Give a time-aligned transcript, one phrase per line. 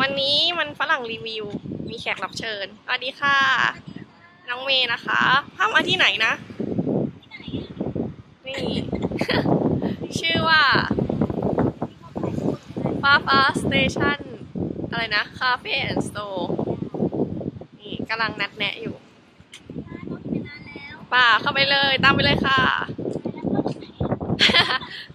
[0.00, 1.44] วันนี้มันฝรั่งรีวิว
[1.90, 3.38] มีแขกรับเชิญสวัสดีค่ะ
[4.48, 5.22] น้องเมย์นะคะ
[5.56, 6.32] พามาที่ไหนนะ
[8.46, 8.64] นี่
[10.20, 10.62] ชื่อว่า
[13.02, 14.20] ฟ้าฟ้า Station
[14.90, 16.54] อะไรนะ cafe and store
[17.78, 18.96] นี่กำลังนัดแนะอยู่
[21.12, 22.60] ป่ะเข้าไปเลย ตามไปเลยค่ะ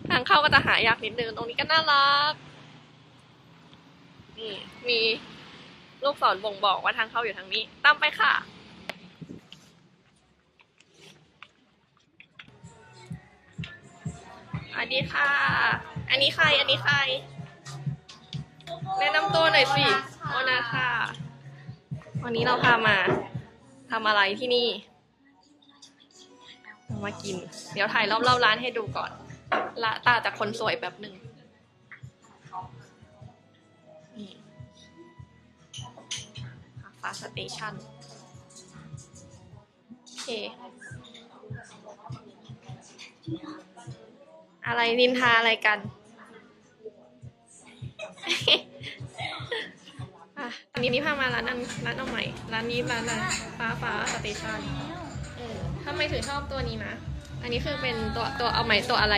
[0.09, 2.33] ทางเข้าก็จะหายากนิดนึง ตรงนี้ก็น่ารัก
[4.39, 4.55] นี่
[4.89, 4.99] มี
[6.03, 8.34] ลูกศรบ่งบอกว่าทางเข้าอยู่ทางนี้ ตามไปค่ะ
[14.71, 15.30] สวัสดีค่ะ
[16.09, 16.95] อันนี้ใคร อันนี้ใคร
[18.99, 19.85] แนะนำตัวหน่อยสิ
[20.30, 20.89] โอนาค่ะ
[22.23, 22.97] วันนี้เราพามา
[23.91, 24.67] ทำอะไรที่นี่
[27.03, 27.35] มากิน
[27.73, 29.11] เดี๋ยวถ่ายรอบๆร้านให้ดูก่อน
[29.83, 31.13] ละตาจากคนสวยแบบหนึ่ง
[37.02, 37.73] ฟ้าสเตชัน
[40.05, 40.30] โอเค
[44.67, 45.78] อะไรนินทาอะไรกัน
[50.38, 53.25] อะตอนนี้นี่พามาร้านนั้นร้านเอาใหม่ ร้านนี้ร้านอะไร
[53.58, 54.59] ฟ้าฟ้า Station
[55.38, 56.94] เออทำไมถึงชอบตัวนี้นะ
[57.41, 59.16] อันนี้คือเป็นตัวตัวเอาใหม่ตัวอะไร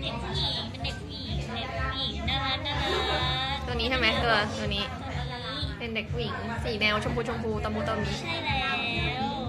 [0.00, 2.88] เด็กผู้หญิงเป็นเด็กผู้หญิงเด็กผู้หญิงน่ารักน่ารั
[3.56, 4.99] กตัวนี้ใช่ไหมตัวตัวนี้ตัวนี้
[5.80, 8.74] เป็นเด็กผู้หญิงสีแนวชมพูชมพูตะมุตะมิใช่แล้ว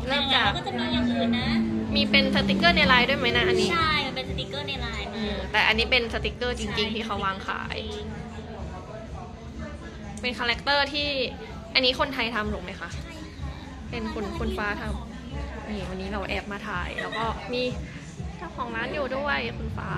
[0.08, 1.50] เริ่มจาก แล้วก็จะมีอย่างอื่นนะ
[1.96, 7.78] มีเป็นสติกเกอร์ในไลน์ด้วยไหมนะอันนี้ใช่ มันเป็นสติกเกอร์ในไลน์อืมามแต่อันนี้เป็นสติกเกอร์จริง ๆ ที่เขาวางขาย
[10.22, 11.08] เป็น character ที่
[11.74, 12.90] อันนี้คนไทยทำถูกไหมคะ
[13.90, 17.64] เป็นคุณคุณฟ้าทำนี่วันนี้เราแอบมาถ่าย แล้วก็มี
[18.38, 19.92] เจ้าของร้านอยู่ด้วยคุณฟ้า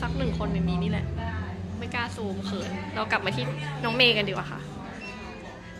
[0.00, 1.06] สักหนึ่งคนในนี้นี่แหละ
[1.78, 3.44] ไม่กล้าซูมเขิน เรากลับมาที่
[3.84, 4.60] น้องเมย์กันดีกว่าค่ะ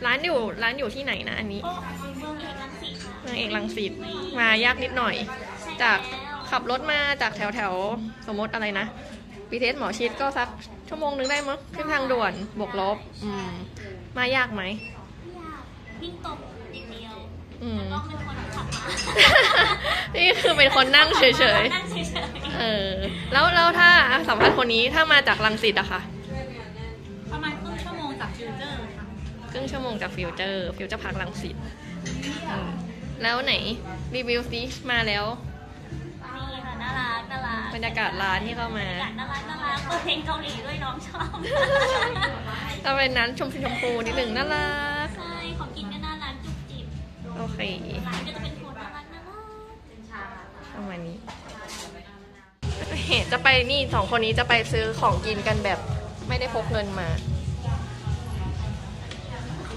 [0.04, 1.72] ร้านอยู่ร้านอยู่ที่ไหนนะอันนี้โอ้
[2.18, 3.92] เมืองเอกรังสิตค่ะเมืองเอกรังสิต
[4.38, 5.14] มายากนิดหน่อย
[5.82, 5.98] จาก
[6.50, 8.86] ขับรถมาจากแถวแถวๆสมมติอะไรนะ
[9.50, 10.48] BTS หมอชิตก็สัก
[10.88, 13.50] ชั่วโมงนึงได้มั้งขึ้นทางด่วนบวกลบ อืม
[14.16, 14.62] มายากไหม
[16.02, 16.38] วิ่งตรง
[16.74, 17.14] อย่างเดียว
[17.62, 18.82] อืมแล้วก็เป็นคนขับมา
[20.16, 22.90] นี่คือเป็นคนนั่งเฉยนั่งเฉยๆเออ
[23.32, 23.90] แล้วแล้วถ้า
[24.28, 26.00] สัมภาษณ์คนนี้ถ้ามาจากรังสิตอะค่ะ
[29.56, 31.56] ครึ่งชั่วโมงจากฟิวเจอร์ฟิวเจอร์พาร์ครังสิต
[32.50, 32.70] อืม
[33.22, 33.54] แล้วไหน
[34.14, 35.24] รีวิวซิมาแล้ว
[36.36, 41.36] นี่ค่ะน่ารักน่ารักบรรยากาศร้านที่เข้ามาบรรยากาศน่ารักน่ารักเปิดเพลงเกาหลีด้วยน้องชอบ
[42.84, 44.70] ก็เป็นนั้นชมพูชมพูนิดหนึ่งน่ารั
[45.06, 46.84] กใช่ของกินก็น่ารักจุบจิบ
[47.38, 47.58] โอเค
[48.08, 49.34] ร้านก็จะเป็นโทนน่ารักน่ารั
[50.44, 51.16] กประมาณนี้
[53.08, 55.78] เห็นจะไปนี่สองคนนี้จะไปซื้อของกินกันแบบ
[56.28, 57.08] ไม่ได้พกเงินมา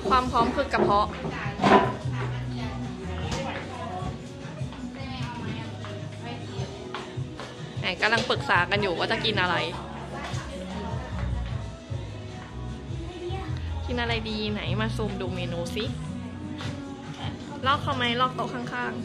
[0.09, 1.07] ความพร้อมคือกระเพาะ
[7.79, 9.55] ไหนกำลังปรึกษากันอยู่ว่าจะกินอะไร
[13.87, 15.85] กินอะไรดีไหนมาซูมดูเมนูสิ
[17.65, 19.03] ลอกเขาไหมลอกโต๊ะข้างๆ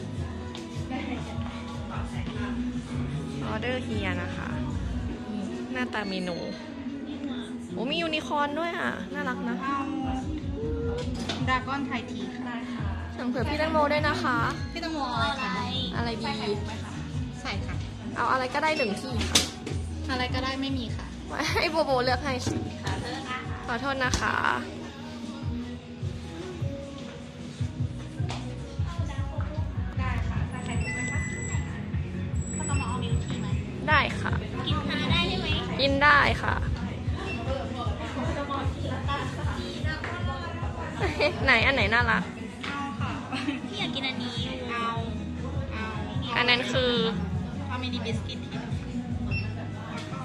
[3.45, 4.49] ออเดอร์เฮียนะคะ
[5.71, 6.37] หน้าตาเมนู
[7.73, 9.57] โอ้มียูนิคอร์นด้วยอะ น่ารักนะ
[11.49, 12.55] ดราก้อนไทยทีค่ะ
[13.17, 14.37] สั่งเผื่อพี่แตงโมด้วยนะคะ
[14.73, 15.61] พี่ต้องมองเอาอะไร
[15.95, 16.55] อะไรคะอะไรดี
[17.41, 17.75] ใส่ค่ะ
[18.15, 19.39] เอาอะไรก็ได้หนึ่งที่ค่ะ
[20.11, 21.05] อะไรก็ได้ไม่มีค่ะ
[21.55, 22.57] ให้โบโบเลือกให้สิ
[23.67, 24.35] ขอโทษนะคะ
[29.99, 31.19] ได้ค่ะใส่ไข่มุกไหมคะ
[32.57, 33.47] ก็ต้องมาเอามิลทีไหม
[33.89, 34.33] ได้ค่ะ
[34.67, 35.47] กินทานได้ใช่ไหม
[35.81, 36.55] กินได้ค่ะ
[41.45, 42.23] ไหนอันไหนน่ารัก
[42.65, 43.11] เอาค่ะ
[43.67, 44.87] พี่อยากกินอันนี้อยู่เอา
[45.73, 45.85] เอา
[46.37, 46.91] อันนั้นคือ
[47.67, 48.71] เอา mini biscuit ที่หนึ่ง
[49.91, 50.19] แล้วก็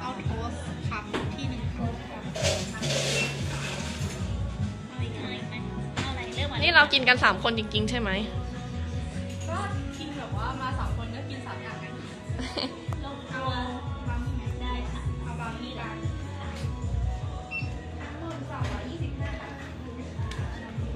[0.00, 1.04] เอา toast cup
[1.36, 1.86] ที่หนึ่งค่ะ
[4.88, 5.54] เอาอีกอะไรไหม
[5.96, 8.10] เอาอะไรเลือกมานี่เรากินกันสามคนจริง ๆ ใช่ไหม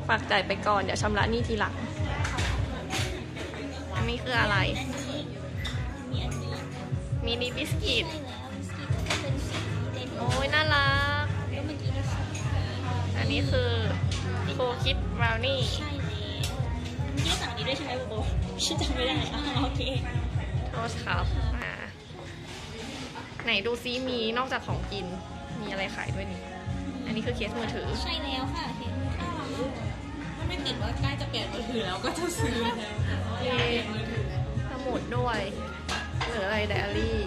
[0.08, 1.74] ฝากจ่ายไปก่อน เดี๋ยวชำระหนี้ทีหลัง
[3.96, 5.18] อันนี้คืออะไรอันนี้
[6.10, 6.54] มีอันนี้
[7.24, 9.60] mini biscuit ใช่แล้ว biscuit ก็เป็นสี
[9.92, 10.90] เด่นโอ้ยน่ารั
[11.24, 12.20] กแล้วเมื่อกี้นี่สี
[13.18, 13.70] อันนี้คือ
[14.54, 16.56] cookie brownie ใช่แล้ว
[17.12, 18.14] เมื่อกี้สั่งอันนี้ด้วยใช่ไหมโบโบ
[18.64, 19.80] ชื่อจำไม่ได้อะโอเค
[20.70, 21.24] toast cup
[21.62, 21.72] อ่า
[23.44, 25.06] ไหนดูซิมีนอกจากของกิน
[25.60, 26.48] มีอะไรขายด้วยนี่มี
[27.06, 28.64] อันนี้คือเคสมือถือ ใช่แล้วค่ะ
[30.66, 33.56] เห็นค่ะถ้าไม่ติดว่าใกล้จะเปลี่ยนมือถือแล้วก็จะซื้อแล้ว
[33.92, 34.00] มี
[34.70, 35.40] สมุดด้วย
[36.28, 37.18] หรืออะไรไดอารี่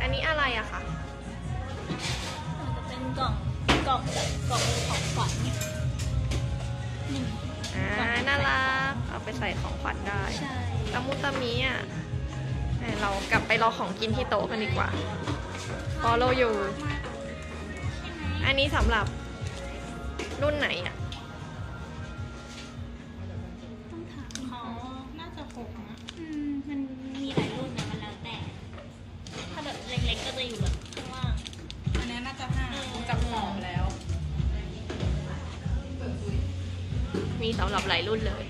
[0.00, 0.80] อันนี้อะไรอะคะ
[2.58, 3.34] มันจะเป็นกล่อง
[3.86, 4.00] กล่อง
[4.50, 5.54] กล่องของขวัญนี่
[7.76, 10.54] อ่าน่ารักเอาไปใส่ของขวัญได้ใช่
[10.92, 11.80] ตะมุตะมีอะ
[12.78, 14.88] ไหนเรากลับไปรอของกินที่โต๊ะกันดีกว่า
[16.02, 16.52] follow you
[18.50, 19.06] อันนี้สำหรับ
[20.42, 20.96] รุ่นไหนอะ
[23.90, 24.60] ต้องถามเขา
[25.18, 26.78] น่าจะหกนะอืมมัน
[27.22, 28.36] มีหลายรุ่นนะมันแล้วแต่
[29.50, 31.34] ถ้าแบบเล็กๆก็จะอยู่แบบข้างล่าง
[31.98, 32.66] อันนี้น่าจะห้า
[33.08, 33.84] จับหอมแล้ว
[37.42, 38.44] มีสำหรับหลายรุ่นเลย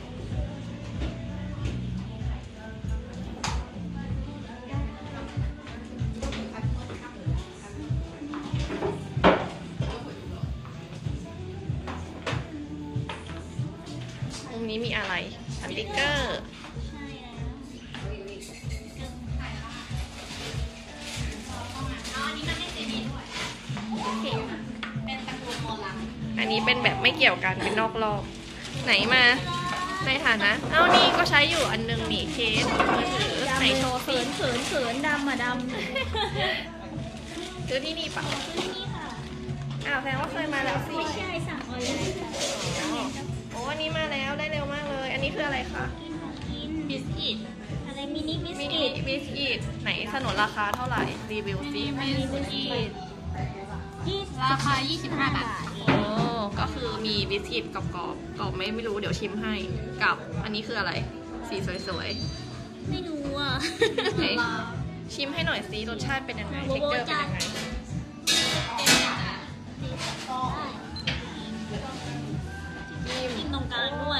[32.65, 35.69] เคสมือถือไหนโชว์สิเขินเขินเขินดำอะดำ
[37.69, 39.07] ซื้อที่นี่เปล่าซื้อนี่ค่ะ
[39.87, 42.31] อ้าวแสดงว่าเคยมาแล้วสิไม่ใช่สั่งออนไลน์ค่ะ
[43.51, 47.39] โอ้อันนี้มาแล้วได้เร็วมากเลย อันนี้คืออะไรคะกินของกิน biscuit
[47.87, 52.91] อะไร mini bis mini kit biscuit ไหนสนนราคาเท่าไหร่รีวิวสิ mini biscuit
[54.09, 55.95] ยี่สิบราคา 25 บาทโอ้
[56.59, 59.55] ก็คือมี biscuit กับกรอบกรอบไม่ไม่รู้เดี๋ยวชิมให้
[60.03, 60.93] กับอันนี้คืออะไร
[61.51, 61.57] สี
[61.89, 62.09] สวย
[62.91, 64.27] ไม่รู้อะๆไหน
[65.15, 67.39] ชิมให้หน่อยสิรสชาติเป็นยังไงโบเท็กโบเจอร์เป็นจัดยังไง
[73.37, 74.17] จิ้มตรงกลางด้ว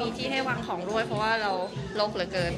[0.00, 1.52] มากมีที่ให้วางของด้วย เพราะว่าเรา
[2.00, 2.52] ลกเหลือเกิน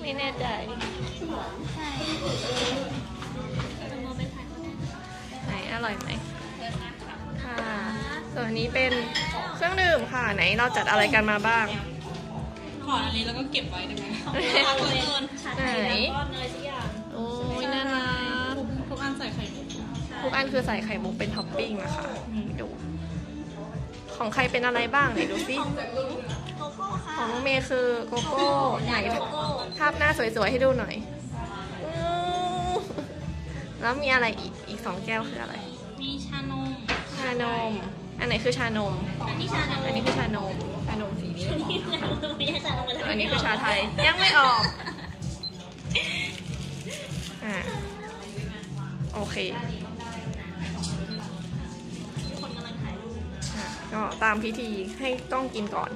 [0.00, 0.46] ไม่แน่ใจ
[1.74, 1.88] ใช่
[3.92, 4.76] จะมองไปถ่ายคนนั้น
[5.46, 6.10] ไหนอร่อยไหม
[7.44, 7.56] ค่ะ
[8.34, 8.92] ส่วนอันนี้เป็น
[9.56, 11.66] เครื่องดื่มค่ะ ไหนเราจัดอะไรกันมาบ้าง
[12.84, 14.32] ขออันนี้แล้วก็เก็บไว้ได้ไหมของ
[14.66, 17.24] เราเป็นชาไทยแล้วก็เนยสักอย่างโอ้
[17.62, 18.06] ยน่ารั
[18.52, 18.54] ก
[18.88, 19.66] ทุกอันใส่ไข่มุก
[20.22, 22.04] ทุกอันคือใส่ไข่มุกเป็นท็อปปิ้งนะคะ
[22.34, 22.68] นี่ดู
[24.18, 26.04] ของใครเป็นอะไรบ้างไหนดูสิของหนู
[26.58, 28.46] โกโก้ค่ะ ของน้องเมย์คือโกโก้
[28.86, 29.42] ไหนโกโก้
[29.78, 30.94] ภาพหน้าสวยๆให้ดูหน่อย
[31.84, 32.74] อู้
[33.80, 35.54] แล้วมีอะไรอีกอีกสองแก้วคืออะไร
[36.02, 36.68] มีชานม
[37.16, 37.70] ชานม
[38.20, 38.94] อันไหนคือชานม
[39.28, 40.52] อันนี้ชานมอันนี้คือชานม
[40.86, 44.60] ชานมสีนี้อันนี้ชานมไม่ใช่ชานมแล้วอันนี้คือชาไทยยังไม่ออก
[47.44, 47.56] อ่า
[49.14, 49.36] โอเค
[53.94, 54.68] ก็ตามพิธี
[55.00, 55.90] ให้กล้องกินก่อน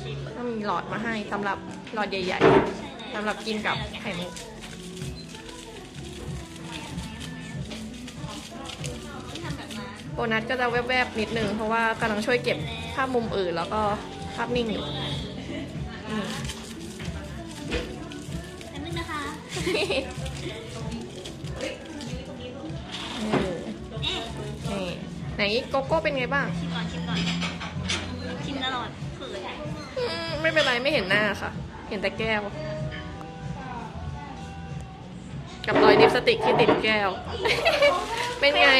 [0.00, 1.58] ชิมก็มีหลอดมาให้สำหรับ
[1.94, 4.32] หลอดใหญ่ๆสำหรับกินกับไข่มุก
[9.44, 12.58] ทำแบบนั้นโบนัสก็จะแวบๆนิดนึงเพราะว่ากำลังช่วยเก็บ
[12.94, 13.80] ภาพมุมอื่น แล้วก็
[14.34, 14.84] ภาพนิ่งอยู่
[16.08, 16.26] อืม
[18.70, 19.22] แป๊บนึงนะคะ
[23.20, 23.54] เออ
[24.02, 24.20] เอ๊ะ
[24.70, 24.86] นี่
[25.36, 26.46] ไหนโกโก้เป็นไงบ้าง
[30.42, 31.50] ไม่เป็นไรไม่เห็นหน้าค่ะ
[31.88, 32.42] เห็นแต่แก้ว
[35.66, 37.10] กับรอยลิปสติกที่ติดแก้ว
[38.40, 38.70] เป็นไง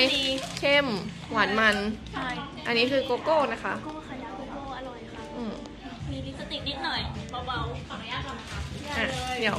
[0.59, 0.87] เข้ม
[1.33, 1.76] หวานมัน
[2.14, 2.28] ใช่
[2.66, 5.52] อันนี้คือโกโก้นะคะ โกโก้ค่ะยาโกโก้อร่อยค่ะ อืม
[6.11, 7.00] มีลิปสติกนิดหน่อย
[7.47, 8.59] เบาๆขออนุญาตทำนะคะ
[8.99, 9.04] อะ
[9.40, 9.59] เดี๋ยว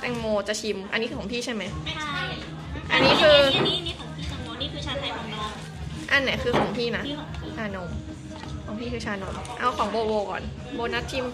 [0.00, 2.20] แตงโมจะชิม อันนี้ของพี่ใช่ไหม ไม่ใช่
[2.92, 5.50] อันนี้คือ อันนี้อันนี้ของพี่แตงโมนี่คือชาไทยของน้อง
[6.12, 8.09] อันไหนคือของพี่นะ นี่ของพี่ชานมของ
[8.80, 10.42] พี่คือชานมเอาของโบโบก่อน
[10.74, 11.24] โบนัสชิม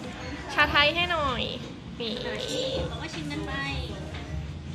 [0.53, 1.43] ชาไทยให้หน่อย
[1.99, 2.13] นี่
[2.89, 3.53] บอกว่าชิมกันไป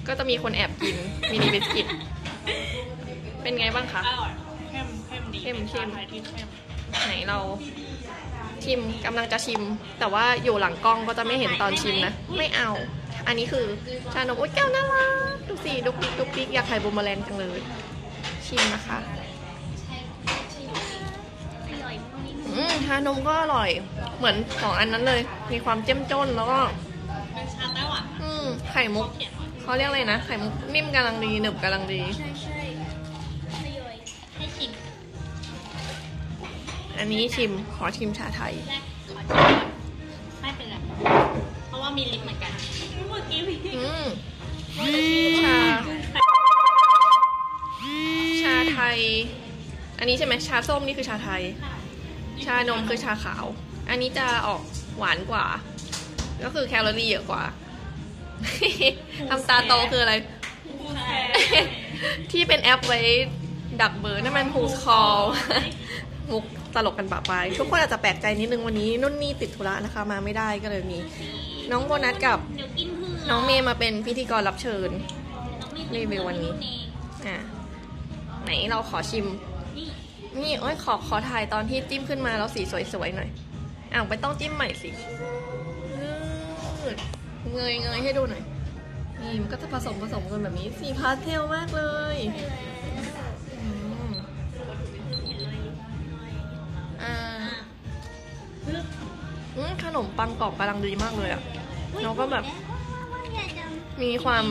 [0.07, 0.97] ก็จะมีคนแอบกิน
[1.33, 1.87] มินิบิสกิต
[3.43, 4.33] เป็นไงบ้างคะ อร่อย
[4.71, 6.49] เข้มเข้มดีเข้มเป็นเข้มชาไทยที่เข้ม
[7.07, 7.39] ไหนเรา
[8.65, 9.63] ชิมกำลังจะชิม
[9.99, 12.71] แต่ว่าอยู่หลังกล้องก็จะไม่เห็นตอนชิมนะ ไม่เอา
[13.27, 13.67] อันนี้คือ
[14.13, 17.61] ชานมอุ้ยแก้วน่ารักดูสิดุกดิกดุกดิกอยากถ่ายบูมเมอแรงจังเลย
[18.47, 18.99] ชิมนะคะ
[22.53, 23.71] อร่อยมากอืมชานมก็อร่อย
[24.19, 25.21] เหมือนสองอันนั้นเลย
[25.53, 26.61] มีความเจ้มจนแล้วก็
[27.35, 32.63] เป็นชาไต้หวันอืม ไข่มุกเขียนไว้เขาเรียกอะไรนะ ไข่มุกนิ่มกำลังดีหนึบกำลังดี ใช่ใช่
[33.55, 33.97] อร่อย
[34.37, 34.71] ให้ชิม
[36.99, 38.83] อันนี้ชิม ขอชิมชาไทย แรก
[39.15, 39.69] ขอชิมก่อน
[40.41, 40.75] ไม่เป็นไร
[41.69, 42.53] เพราะว่ามีลิปเหมือนกัน
[43.09, 44.07] เมื่อกี้พี่อืม
[45.45, 45.59] ชา
[48.43, 48.99] ชาไทย
[49.99, 51.43] อันนี้ใช่ไหมชาส้มนี่คือชาไทย
[52.47, 53.45] ชานมคือชาขาว
[53.89, 54.63] อันนี้จะออก
[54.99, 55.47] หวานกว่า
[56.45, 57.43] ก็คือแคลอรี่เยอะกว่า
[59.29, 60.15] ทำตาโตคืออะไร
[62.33, 63.01] ที่เป็นแอปไว้
[63.81, 65.21] ดักเบอร์นั่นมัน Who's Call
[66.33, 66.45] มุก
[66.75, 70.99] ตลกกันปะปายทุกคนอาจจะแปลกใจนิดนึงวันนี้นุ่นนี่ติดธุระนะคะ มาไม่ได้ก็เลยมี
[71.71, 74.91] น้องโบนัสกับเดี๋ยวกินเพื่อน้องเมย์มาเป็นพิธีกรรับเชิญ
[75.61, 76.53] น้องเมย์รีวิววันนี้
[77.27, 77.37] อะ
[78.45, 79.27] ไหนเราขอชิม
[80.41, 82.63] นี่โอ้ยขอขอถ่ายตอนที่จิ้มขึ้นมาแล้วสี
[82.93, 83.29] สวยๆหน่อย
[83.93, 84.91] อ้าวไปต้องจิ้มใหม่สิ
[87.53, 88.45] เงยเงยให้ดูหน่อย
[89.21, 91.83] นี่มันก็จะผสมผสมกันแบบนี้สีพาสเทลมากเล
[92.15, 92.17] ย
[99.57, 101.43] อืมขนมปังกรอบกำลังดีมากเลยอะ
[102.03, 102.45] แล้วก็แบบ
[104.03, 104.45] มีความ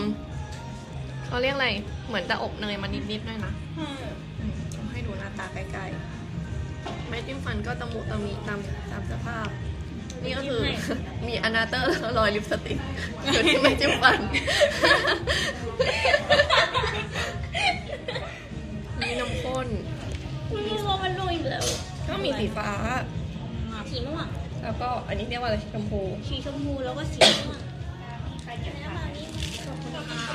[1.25, 1.69] เขาเรียกอะไร
[2.07, 3.53] เหมือนจะอบเนยมานิดๆด้วยนะ
[5.39, 8.59] ตาใกล้ๆไม้จิ้มฟันก็ตะมุตะมีตาม
[8.91, 9.47] ตามสภาพ
[10.23, 10.61] นี่ก็คือ
[11.27, 12.77] มีอนาเตอร์แล้วรอยลิปสติก
[13.31, 14.19] อยู่ที่ไม้จิ้มฟัน
[18.99, 19.67] มีนมข้น
[20.67, 21.65] นี่รวมมันรวยแล้ว
[22.07, 22.69] ก็มีสีฟ้า
[23.91, 24.27] สีม่วง
[24.63, 27.59] แล้วก็อันนี้เรียกว่าอะไรชมพูสีชมพูแล้วก็สีม่วง
[28.43, 29.25] ใครจะทานนี่
[29.65, 30.33] ขอบคุณค่ะขอ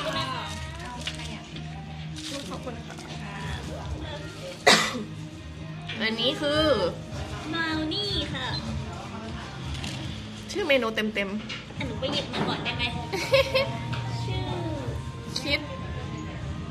[2.59, 2.75] บคุณ
[3.23, 3.46] ค่ะ
[6.03, 6.63] อันนี้คือ
[7.55, 8.47] มานี่ค่ะ
[10.51, 11.31] ชื่อเมนูเต็ม
[11.79, 14.49] อันหนูไปหยิบมาก่อนได้ไหมๆชื่อ
[15.41, 15.61] คิด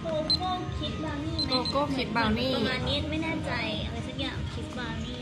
[0.02, 0.50] โกโก้
[0.80, 3.52] คิดบราวนี่ไหมโกโก้คิดบราวนี่ ประมาณนี้ไม่แน่ใจ
[3.86, 5.22] อะไรสักอย่างคิดบราวนี่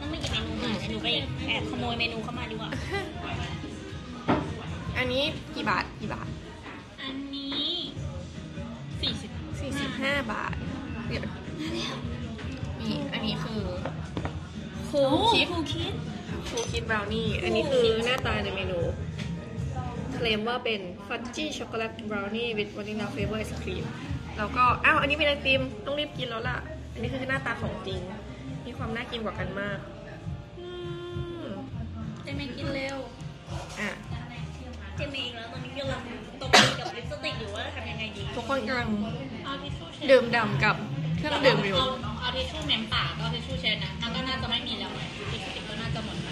[0.00, 1.08] ต้องไม่หยิบเมนูมาเดี๋ยวหนูไป
[1.46, 2.70] แอบขโมยเมนูเข้ามาดีกว่า
[4.98, 5.22] อันนี้
[5.54, 6.28] กี่บาทกี่บาท
[7.02, 7.47] อันนี้สี่สิบ
[9.98, 10.54] 45บาท
[11.06, 11.22] เดี๋ยว
[12.82, 13.62] นี่อันนี้คือ
[14.88, 15.92] คูโอ้คิดครูคิด
[16.48, 18.80] คูคิดบราวนี่ อันนี้คือหน้าตาในเมนู
[20.14, 23.84] เคลมว่าเป็นฟัดจี้ช็อกโกแลตบราวนี่ with vanilla flavor ice cream
[24.36, 26.58] แล้วก็ อ้าว อันนี้เป็นไอติม ต้องรีบกินแล้วล่ะ
[26.92, 28.00] อันนี้คือหน้าตาของจริง
[28.66, 29.78] มีความน่ากินกว่ากันมาก
[30.60, 30.68] อื
[31.40, 31.44] ม
[32.22, 33.17] เจไม่กินเร็วอะ
[34.98, 36.00] เจมเองแล้วตอนนี้กำลัง
[36.40, 38.88] ตบมือกับลิปสติกอยู่ว่าทำยังไงดีทุกคนกำลัง
[39.44, 40.76] เอาทิชชู่เช็ดดื่มด่ำกับ
[41.18, 41.88] เครื่องดื่มอยู่ เอา
[42.20, 44.90] เอาทิชชู่เมมปากเอาทิชชู่เช็ดนะมันก็น่าจะไม่มีแล้ว
[45.32, 46.28] ทิชชู่ติดก็น่าจะหมดไป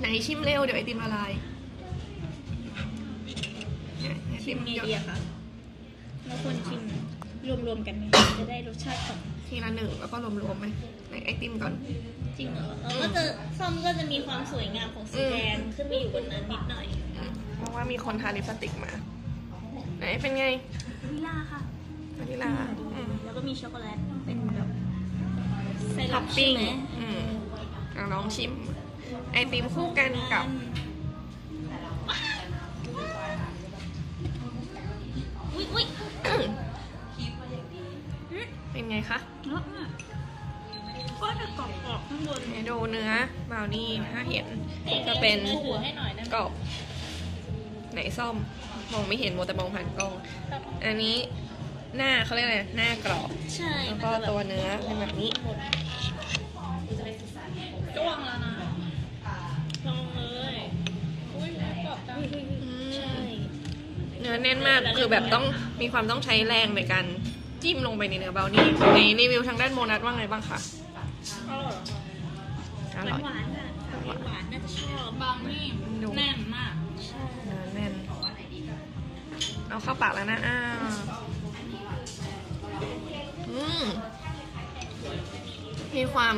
[0.00, 1.32] ไหนชิมเร็วเดี๋ยวไอติมละลาย
[4.00, 5.16] เนี่ยไอชิมไงหยดดีอะคะ
[6.26, 6.80] เราควรชิม
[7.66, 8.02] รวมๆกันไหม
[8.38, 9.18] จะได้รสชาติของ
[9.52, 10.66] ทีละหนึ่งแล้วก็รวมๆไหม
[11.08, 11.74] ไหนไอติมก่อน
[12.38, 13.22] จริงเหรอแล้วก็จะ
[13.58, 18.92] ส้มก็จะมีความสวยงามของสีอืมแดงขึ้นไปอยู่บนนั้นนิดหน่อยอืมเพราะว่ามีคนทาลิปสติกมา
[19.98, 20.46] ไหนเป็นไง
[21.00, 21.60] วานิลาค่ะ
[22.18, 22.50] วานิลา
[22.94, 24.68] อืมแล้วก็มีช็อกโกแลตเป็นแบบ
[25.92, 26.62] ไซท็รัอปปใช่ปิ้งไหม
[27.00, 27.22] อืม
[27.94, 28.52] เอาลองชิม
[29.32, 30.44] ไอติมคู่กันกับ
[39.10, 39.18] คะ
[39.48, 39.86] เนอะน่ะ
[41.22, 43.10] ก็จะกรอบๆข้างบนไหนดูเนื้อ
[43.50, 44.46] บราวนี่ถ้าเห็น
[45.08, 46.50] จะเป็นนื้อหัวให้หน่อยได้ไหมกรอบ
[47.92, 48.36] ไหนซ่อม
[48.92, 50.12] มองไม่เห็นโมวแต่มองผ่านกล้อง
[50.84, 51.16] อันนี้
[51.96, 55.30] หน้าเขาเรียกอะไรหน้ากรอบใช่แล้วมันก็จะแบบตัวเนื้อเป็นแบบนี้
[57.96, 58.52] จ้วงแล้วนะ
[59.86, 60.20] ลองเล
[60.54, 60.56] ย
[61.34, 61.50] อุ้ย
[61.86, 62.18] กรอบจัง
[62.96, 63.14] ใช่
[64.20, 65.44] เนื้อแน่นมากคือแบบต้อง
[65.80, 67.06] มีความต้องใช้แรงในการ
[67.62, 70.58] จิ้มลงไปในเนื้อบราวนี่ในรีวิวทางด้านโมนัสว่าไงบ้างคะ
[71.48, 71.76] อร่อย
[72.94, 73.44] หรอร่อยหวาน
[73.90, 75.64] ค่ะหวานน่าจะชอบบางนี่
[76.16, 76.74] แน่นมาก
[77.46, 77.92] เนื้อแน่น
[79.68, 80.90] เอาเข้าปากแล้วนะอ้าว
[83.50, 83.82] อืม
[85.96, 86.36] มีความ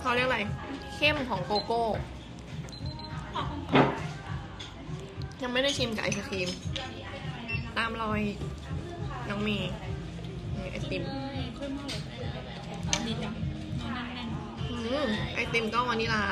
[0.00, 0.40] เขาเรียกอะไร
[0.94, 1.84] เข้มของโกโก้
[5.42, 6.48] ยังไม่ได้ชิมกับไอศครีม
[7.78, 8.20] ตามรอย
[9.32, 9.58] น้องเมี
[10.56, 12.00] มีไอติมเลยเพิ่มมากเลย
[13.06, 13.34] ดีจัง
[13.78, 14.28] เนื้อแน่น
[14.70, 16.22] อืมไอติมก็วานิลา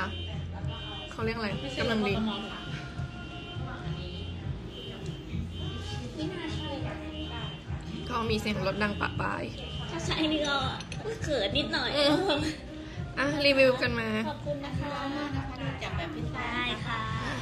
[1.11, 2.15] เขาเรียกอะไรกำลังดี
[8.09, 9.43] ก็มีเสียงรถดังปะปาย
[9.91, 10.57] ถ้าใช้นี่ก็
[11.25, 12.05] เขินนิดหน่อยอื
[12.37, 12.39] ม
[13.19, 14.95] อะรีวิวกันมา ขอบคุณนะคะ
[15.83, 16.99] จับแบบพิเศษได้ค่ะ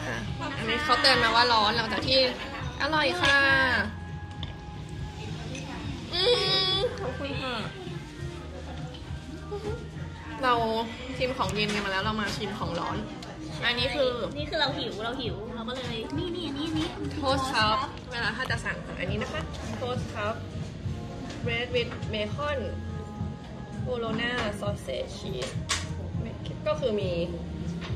[0.09, 0.17] อะ
[0.59, 2.19] อันนี้เขาเตือนมาว่าร้อนหลังจากที่
[2.83, 3.38] อร่อยค่ะ
[7.18, 7.54] คุณค่ะ
[10.42, 10.54] เรา
[11.16, 12.96] ชิมของเย็นกันมาแล้วเรามาชิมของร้อน
[13.64, 17.76] อันนี้คือนี่คือเราหิวเราหิวเราก็เลยนี่นี่อันนี้อันนี้โทสต์ครับ
[18.10, 19.42] เวลาถ้าจะสั่งอันนี้นะคะ
[19.76, 20.34] โทสต์ครับ
[21.44, 22.58] bread with bacon
[23.87, 25.52] bologna sausage cheese
[26.66, 27.10] ก็คือมี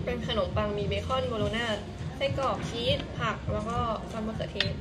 [0.04, 1.66] เป็นขนมปังมีเบคอนโบโลน่า
[2.16, 3.78] ไส้กรอกชีสผักแล้วก็
[4.10, 4.74] ซอสมะเขือเทศ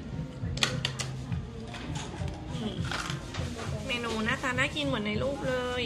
[2.62, 2.74] นี่
[3.92, 5.84] เมนูหน้าตาน่ากินเหมือนในรูปเลย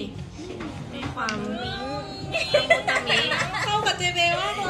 [0.95, 3.19] มีความมุ้งมิ้งตะมุตะมิ
[3.63, 4.67] เข้ากับเจเบมากเล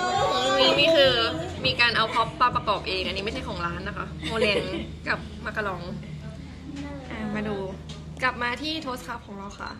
[0.58, 1.14] ยนี่นี่คือ
[1.66, 4.64] มีการเอาพ็อปมาประกอบเอง อันนี้ไม่ใช่ของร้านนะคะ โมเลน
[5.08, 5.82] กับมากะลอง
[7.10, 7.56] อะมาดู
[8.24, 9.72] กลับมาที่ toast cup ของเราค่ะ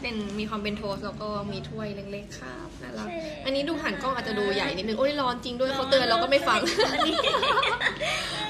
[0.00, 3.08] เป็นมีความเป็น toast แล้วก็มีถ้วยเล็กๆครับน่ารัก
[3.44, 6.60] อันนี้ดูผ่านกล้องอาจจะดูใหญ่นิดนึงโอ้ยร้อนจริงด้วยเขาเตือนเราก็ไม่ฟัง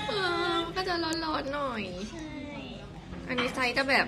[0.08, 0.12] เอ
[0.52, 2.30] อก็จะร้อนๆหน่อยใช่
[3.28, 4.06] อันนี้ไซส์ก็แบบ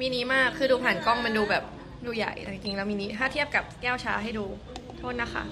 [0.00, 1.64] มินิมาก คือดูผ่านกล้องมันดูแบบ
[2.06, 4.44] ดูใหญ่แต่จริงๆแล้วมินิ ถ้าเทียบกับแก้วชาให้ดู
[4.98, 5.42] โทษนะคะ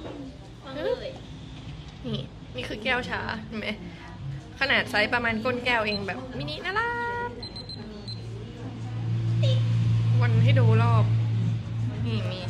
[0.64, 1.12] ฟังเลย
[2.06, 2.20] นี่
[2.56, 3.68] นี่คือแก้วชาเห็นไหม
[4.60, 6.90] ขนาดไซส์ประมาณก้นแก้วเองแบบมินิน่ารั
[7.28, 7.30] ก
[10.20, 11.04] วันให้ดูรอบ
[12.06, 12.40] นี่มี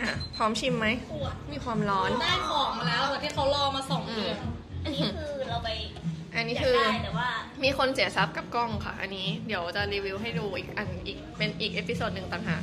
[0.00, 0.86] อะพร้อมชิมไหม
[1.52, 4.36] มีความร้อน ได้ของมาแล้วที่เขารอมาสองเดือน
[6.48, 7.28] อันนี้อยากคือได้แต่ว่า
[7.64, 12.62] มีคนเสียทรัพย์กับกล้องค่ะ อันนี้เดี๋ยวจะรีวิวให้ดูอีกอันอีกเป็นอีก episode หนึ่งต่างหาก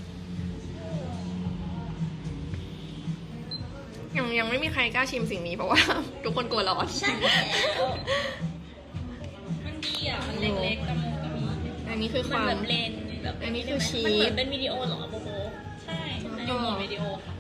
[4.17, 5.81] ยังยังไม่มีใครกล้าชิมสิ่งนี้เพราะว่า
[6.23, 7.31] ทุกคนกลัวร้อนใช่แล้
[7.85, 7.87] ว
[9.65, 11.43] มันดีอะ มันเล็กๆตะมูตะมี
[11.89, 12.91] อันนี้คือคมันวามแบบเลน
[13.23, 15.29] แบบอันนี้คือชีสมันเหมือนเป็นวิดีโอเหรอโบโบ
[15.83, 15.99] ใช่
[16.47, 17.33] อยู่หมดวิดีโอค่ะ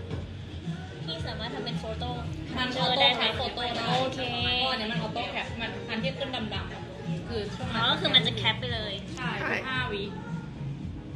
[1.03, 2.09] พี่สามารถทำเป็นโฟโต้
[2.57, 4.19] มันเจอออโต้ได้แคถ่ายปโฟโฟโต้โต้ได้โอเค
[4.57, 5.84] เพราะอันนี้มันออโต้แคปมันอันที่
[6.17, 9.29] ขึ้นดำๆคือช่วงอ๋อก็คือมันจะแคปไปเลย ใช่
[9.67, 10.03] ห้าวิ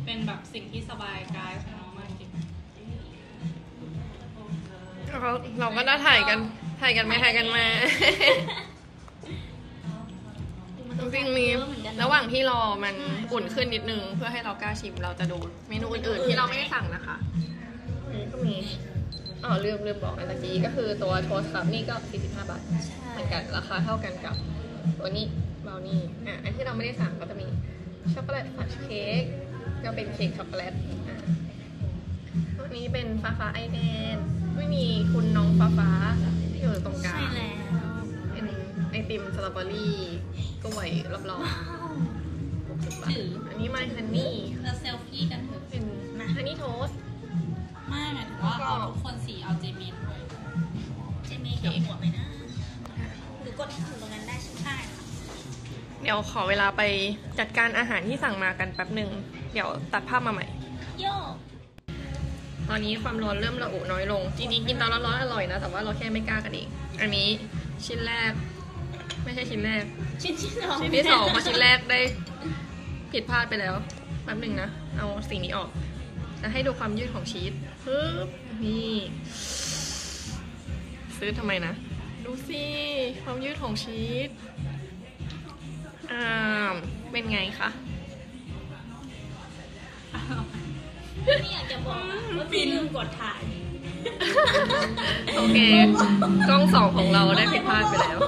[0.06, 2.30] เป็นแบบสิ่งที่สบายกายของน้องมากจริง
[5.22, 6.40] เราเราก็ได้ถ่ายกัน
[6.82, 7.66] ถ่ายกันไหมถ่ายกันมา
[11.00, 11.48] จริงๆมี
[12.04, 12.96] ระหว่างที่รอมัน
[13.32, 15.38] อุ่นขึ้นนิดนึง เพื่อให้เรากล้าชิมเราจะดู
[15.70, 17.16] เมนูอื่นๆที่เราไม่ได้สั่งนะคะ
[18.06, 18.56] อันนี้ก็มี
[19.44, 22.62] อ๋อลืมลืมบอกอันตะกี้ก็คือตัวโทสต์ครับนี่ก็ 45 บาท
[23.12, 24.36] เหมือนกันราคาเท่ากันกับ
[25.00, 25.26] ตัวนี้
[25.66, 27.48] บราวนี่อะอันที่เราไม่ได้สั่งก็จะมี
[28.14, 29.24] ช็อกโกแลตฟัดเค้ก
[29.84, 30.74] ก็เป็นเค้กช็อกโกแลต
[31.08, 31.18] อะ
[32.58, 33.80] ตัวนี้เป็นฟ้าฟ้าไอแด
[34.16, 34.18] น
[34.56, 35.92] ไม่มีคุณน้องฟ้าฟ้า
[36.52, 37.58] ที่อยู่ตรงกลาใช่งแล้ว
[38.32, 38.46] เป็น
[38.92, 39.96] ไอติมสตรอเบอรี่
[40.64, 41.38] กล้วยรอบว้า
[41.86, 43.14] วๆ60บาท
[43.50, 45.84] อันนี้มาฮันนี่เราเซลฟี่กันเถอะเป็น
[46.36, 46.90] ฮันนี่โทส
[47.90, 49.79] ไม่หมายถึงว่าเอาทุกคนสีเอาเจมิ
[56.12, 56.84] ดี๋ยวขอเวลาไป
[57.40, 59.10] จัดการอาหารที่สั่งมากันแป๊บหนึ่ง
[59.54, 60.46] เดี๋ยวตัดภาพมาใหม่
[61.02, 61.32] โยก
[62.70, 66.68] ตอนนี้ความร้อนเริ่มระอุน้อยลง จริงๆกินตอนร้อนๆอร่อยนะ แต่ว่าเราแค่ไม่กล้ากันเอง
[67.02, 67.28] อันนี้
[67.86, 68.32] ชิ้นแรก
[69.24, 69.84] ไม่ใช่ชิ้นแรก
[70.24, 72.00] ชิ้นที่สองชิ้นที่สองเพราะชิ้นแรกได้
[73.12, 73.74] ผิดพลาดไปแล้ว
[74.24, 75.70] แป๊บหนึ่งนะ เอาสิ่งนี้ออก
[76.42, 77.54] จะให้ดูความยืดของชีส
[77.86, 78.28] ปึ๊บ
[78.64, 78.94] นี่
[81.18, 81.74] ซื้อทำไมนะ
[82.26, 82.64] ดูสิ
[83.24, 84.30] ความยืดของชีส
[86.12, 86.26] อ่า
[87.12, 87.70] เป็นไงคะ
[91.26, 93.42] ไม่อยากจะบอกอะว่าพี่ลืมกดถ่าย
[95.38, 95.60] โอเค
[96.50, 98.20] กล้องสองของเราได้ผิดพลาดไปแล้ว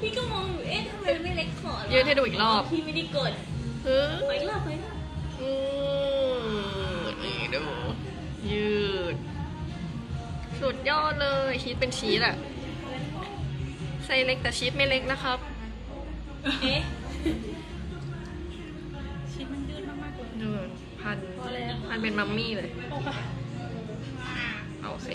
[0.00, 3.32] พี่ก็มองอยู่ เอ๊ะทำไมไม่เล็กขอยืดให้ดูอีกรอบพี่ไม่ได้กด
[3.84, 4.96] ปึ๊ไปบรอบไปรอบ
[5.40, 5.50] อื
[7.00, 7.64] มนี่ดู
[8.52, 8.72] ยื
[9.14, 9.16] ด
[10.60, 12.36] สุดยอดเลยชีสเป็นชีสอะ
[14.04, 15.38] ไส้เล็กแต่ชีสไม่เล็กนะครับ
[16.62, 16.80] เอ๊ะ
[19.32, 20.48] ชิ้นมันยืดมากๆเลยดู
[21.00, 21.16] พัน
[21.88, 23.14] พันเป็นมัมมี่เลย โอ้ปะ
[24.84, 25.08] โอเค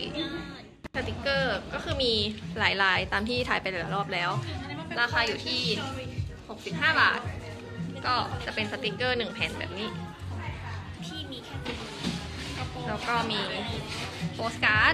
[0.95, 2.13] สติกเกอร์ก็คือมี
[2.59, 4.31] หลายลายตามที่ถ่ายไปหลายรอบแล้ว
[4.99, 5.61] ราคาอยู่ที่
[6.49, 7.19] 65 บาท
[8.05, 9.89] ก็จะเป็นสติกเกอร์หนึ่งแผ่นแบบนี้
[11.03, 11.55] พี่มีแค่
[12.87, 13.41] แล้วก็มี
[14.35, 14.93] โปสการ์ด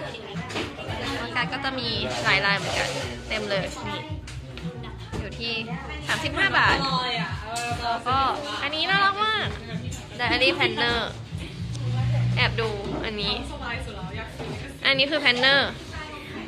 [1.15, 1.89] โปสการ์ดก็จะมี
[2.23, 2.89] หลายลายเหมือนกัน
[3.29, 4.01] เต็มเลยนี่
[5.39, 5.53] ที่
[6.09, 8.17] 35 บาทลอยอะเออแล้วก็
[8.63, 9.47] อันนี้น่ารักมาก
[10.17, 10.97] ได Diary Planner
[12.35, 12.69] แอบดู
[13.05, 13.33] อันนี้
[14.85, 15.71] อันนี้คือ planner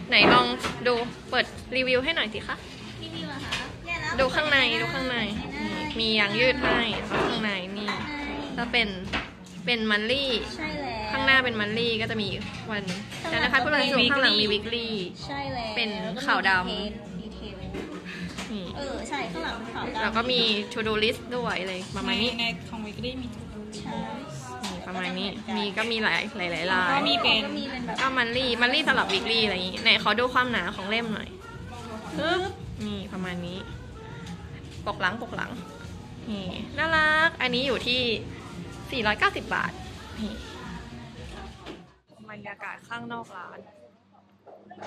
[0.09, 0.45] ไหนลอง
[0.87, 0.93] ดู
[1.29, 1.45] เปิด
[1.75, 2.55] รีวิวให้หน่อยสิคะ
[3.03, 3.53] รีวิวอะคะ
[3.85, 5.17] เนี่ยนะดูข้างในดูข้างใน
[5.55, 7.89] นี่มียางยืดให้แล้วข้างในนี่
[8.57, 8.87] ก็เป็น
[9.65, 12.27] เป็น monthly ใช่แล้ว ข้างหน้าเป็น monthly ก็จะมี
[12.71, 12.83] วัน
[13.29, 14.95] แต่นะคะคุณผู้ชมข้างหลังมี weekly
[15.25, 16.83] ใช่แล้ว เป็นแล้ก็มีขาวดำ detail นี่
[17.14, 20.39] เออใช่ข้างหลังเป็นขาวดำแล้วก็มี
[20.73, 23.27] to do list ด้วยอะไรประมาณนี้ในของ weekly มี
[23.83, 23.97] ใช่
[24.63, 31.29] นี่ประมาณนี้มีก็มีหลายหลายหลายลายก็มีเป็นก็มีเป็นแบบก็ monthly monthly สลับ weekly อะไรอย่างงี้ไหนขอดูความหนาของเล่มหน่อย
[32.17, 32.51] ปึ๊บ
[32.85, 33.57] นี่ประมาณนี้
[34.87, 35.51] ปกหลังปกหลัง
[36.29, 39.71] นี่น่ารัก อันนี้อยู่ที่ 490 บาท
[40.19, 40.33] นี่
[42.31, 43.59] บรรยากาศข้างนอกร้าน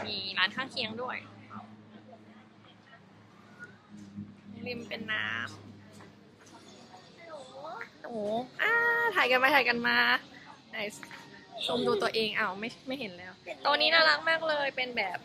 [0.06, 1.16] มีร้านข้างเคียงด้วย
[4.66, 5.68] ริมเป็นน้ำ
[8.02, 8.18] โอ้โห
[8.62, 8.72] อ่า
[9.16, 9.96] ถ่ายกันไปถ่ายกันมา
[10.70, 10.76] ไหน
[11.66, 13.32] ชมดูตัวเองอ้าวไม่ไม่เห็นแล้ว
[13.64, 15.18] ตัวนี้น่ารักมากเลยเป็นแบบ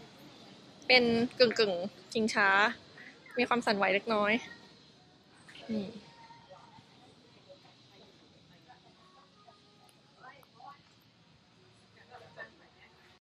[0.87, 1.03] เป็น
[1.39, 1.73] กึ่งกึ่ง
[2.13, 2.49] ชิงช้า
[3.37, 4.33] มีความสั่นไหวเล็กน้อย
[5.73, 5.87] นี่